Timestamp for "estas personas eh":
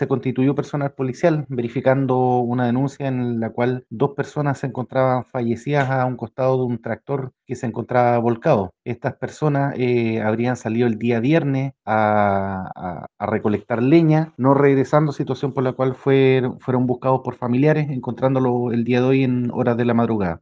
8.82-10.22